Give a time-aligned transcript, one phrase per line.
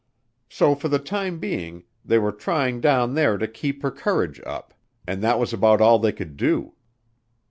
[0.49, 4.73] So for the time being they were trying down there to keep her courage up,
[5.05, 6.73] and that was about all they could do."